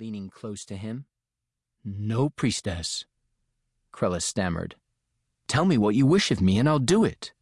[0.00, 1.04] leaning close to him.
[1.84, 3.04] No, priestess.
[3.92, 4.76] Krelis stammered.
[5.46, 7.34] Tell me what you wish of me, and I'll do it.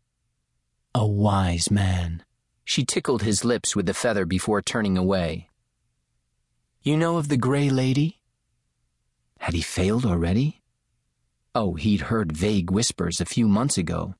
[0.92, 2.24] A wise man.
[2.64, 5.48] She tickled his lips with the feather before turning away.
[6.82, 8.18] You know of the Grey Lady?
[9.38, 10.60] Had he failed already?
[11.54, 14.16] Oh, he'd heard vague whispers a few months ago,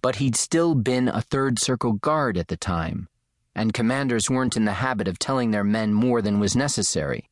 [0.00, 3.08] but he'd still been a third circle guard at the time,
[3.52, 7.29] and commanders weren't in the habit of telling their men more than was necessary.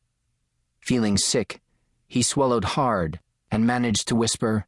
[0.81, 1.61] Feeling sick,
[2.07, 3.19] he swallowed hard
[3.51, 4.65] and managed to whisper,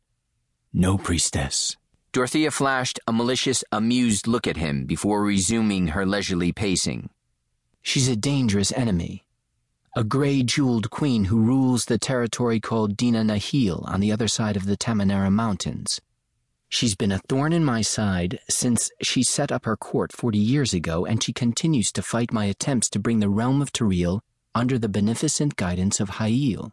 [0.74, 1.78] No, priestess.
[2.12, 7.10] Dorothea flashed a malicious, amused look at him before resuming her leisurely pacing.
[7.82, 9.26] She's a dangerous enemy.
[9.96, 14.56] A gray jeweled queen who rules the territory called Dena Nehele on the other side
[14.56, 16.00] of the Tamanara Mountains.
[16.70, 20.74] She's been a thorn in my side since she set up her court 40 years
[20.74, 24.22] ago, and she continues to fight my attempts to bring the realm of Terreille
[24.54, 26.72] under the beneficent guidance of Hayll.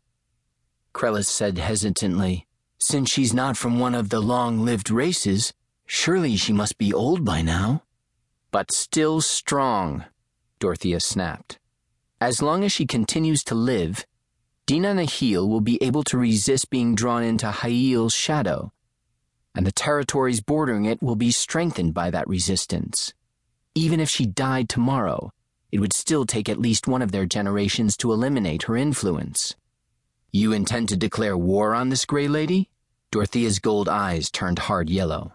[0.93, 2.47] Krelis said hesitantly,
[2.79, 5.53] since she's not from one of the long lived races,
[5.87, 7.83] surely she must be old by now.
[8.51, 10.05] But still strong,
[10.59, 11.59] Dorothea snapped.
[12.21, 14.07] As long as she continues to live,
[14.67, 18.73] Dena Nehele will be able to resist being drawn into Hayll's shadow,
[19.55, 23.15] and the territories bordering it will be strengthened by that resistance.
[23.75, 25.33] Even if she died tomorrow,
[25.71, 29.55] it would still take at least one of their generations to eliminate her influence.
[30.33, 32.71] You intend to declare war on this Grey Lady?
[33.11, 35.33] Dorothea's gold eyes turned hard yellow.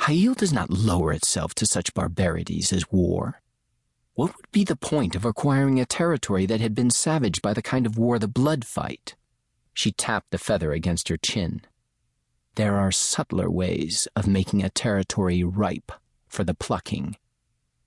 [0.00, 3.40] Hayll does not lower itself to such barbarities as war.
[4.14, 7.62] What would be the point of acquiring a territory that had been savaged by the
[7.62, 9.16] kind of war the blood fight?
[9.72, 11.62] She tapped the feather against her chin.
[12.54, 15.90] There are subtler ways of making a territory ripe
[16.28, 17.16] for the plucking.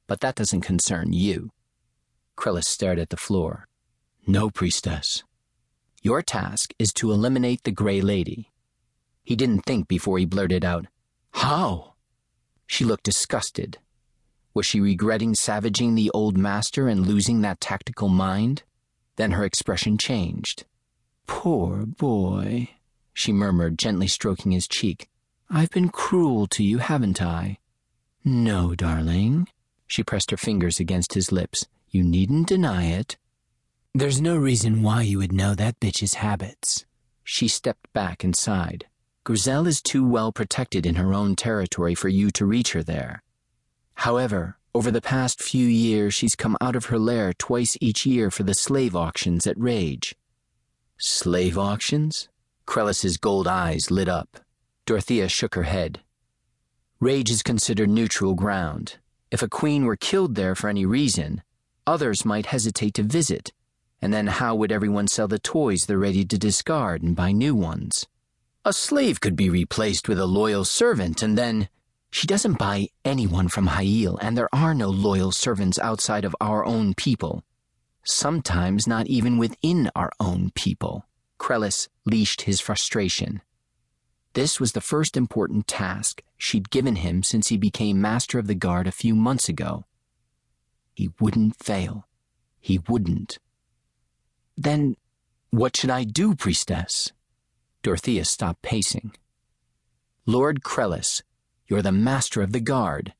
[0.07, 1.51] But that doesn't concern you.
[2.37, 3.67] Krelis stared at the floor.
[4.25, 5.23] No, priestess.
[6.01, 8.51] Your task is to eliminate the Grey Lady.
[9.23, 10.87] He didn't think before he blurted out,
[11.31, 11.95] How?
[12.65, 13.79] She looked disgusted.
[14.53, 18.63] Was she regretting savaging the old master and losing that tactical mind?
[19.17, 20.65] Then her expression changed.
[21.27, 22.69] Poor boy,
[23.13, 25.09] she murmured, gently stroking his cheek.
[25.49, 27.57] I've been cruel to you, haven't I?
[28.23, 29.47] No, darling.
[29.87, 31.65] She pressed her fingers against his lips.
[31.89, 33.17] You needn't deny it.
[33.93, 36.85] There's no reason why you would know that bitch's habits.
[37.23, 38.85] She stepped back and sighed.
[39.25, 43.23] Grizelle is too well protected in her own territory for you to reach her there.
[43.95, 48.29] However, over the past few years, she's come out of her lair twice each year
[48.29, 50.13] for the slave auctions at Raej.
[50.97, 52.29] Slave auctions?
[52.65, 54.39] Krelis's gold eyes lit up.
[54.85, 56.01] Dorothea shook her head.
[57.01, 58.97] Raej is considered neutral ground.
[59.31, 61.43] If a queen were killed there for any reason,
[61.85, 63.51] others might hesitate to visit
[64.01, 67.55] and then how would everyone sell the toys they're ready to discard and buy new
[67.55, 68.05] ones?
[68.63, 71.69] A slave could be replaced with a loyal servant, and then.
[72.09, 76.65] She doesn't buy anyone from Hayll, and there are no loyal servants outside of our
[76.65, 77.43] own people.
[78.03, 81.05] Sometimes not even within our own people.
[81.37, 83.41] Krelis leashed his frustration.
[84.33, 88.55] This was the first important task she'd given him since he became Master of the
[88.55, 89.85] Guard a few months ago.
[90.93, 92.07] He wouldn't fail.
[92.59, 93.39] He wouldn't.
[94.55, 94.95] Then,
[95.51, 97.11] what should I do, priestess?
[97.83, 99.13] Dorothea stopped pacing.
[100.25, 101.21] Lord Krelis,
[101.67, 103.13] you're the master of the guard.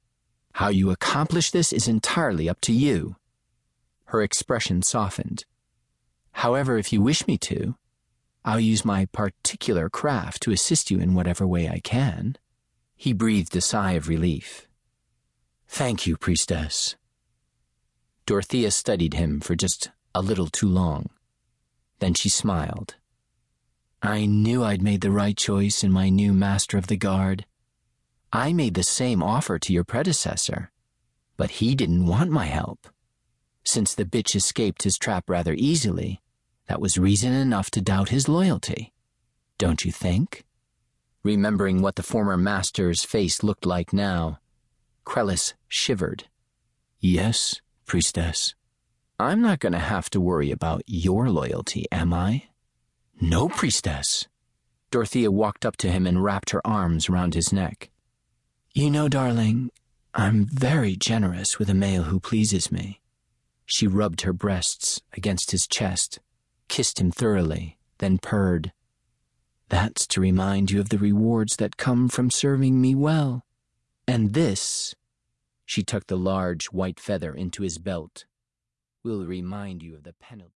[0.54, 3.16] How you accomplish this is entirely up to you.
[4.06, 5.46] Her expression softened.
[6.32, 7.76] However, if you wish me to,
[8.44, 12.38] I'll use my particular craft to assist you in whatever way I can.
[12.98, 14.68] He breathed a sigh of relief.
[15.68, 16.96] Thank you, priestess.
[18.26, 21.12] Dorothea studied him for just a little too long.
[22.00, 22.96] Then she smiled.
[24.02, 27.46] I knew I'd made the right choice in my new Master of the Guard.
[28.34, 30.72] I made the same offer to your predecessor,
[31.38, 32.88] but he didn't want my help.
[33.64, 36.22] Since the bitch escaped his trap rather easily,
[36.68, 38.94] that was reason enough to doubt his loyalty.
[39.58, 40.47] Don't you think?
[41.24, 44.40] Remembering what the former master's face looked like now,
[45.06, 46.26] Krelis shivered.
[47.00, 48.56] Yes, priestess.
[49.20, 52.44] I'm not going to have to worry about your loyalty, am I?
[53.20, 54.28] No, priestess.
[54.92, 57.90] Dorothea walked up to him and wrapped her arms around his neck.
[58.74, 59.72] You know, darling,
[60.14, 63.02] I'm very generous with a male who pleases me.
[63.66, 66.20] She rubbed her breasts against his chest,
[66.68, 68.72] kissed him thoroughly, then purred.
[69.70, 73.44] That's to remind you of the rewards that come from serving me well.
[74.08, 74.96] And this,
[75.66, 78.26] she tucked the large white feather into his belt
[79.04, 80.52] will remind you of the penalty.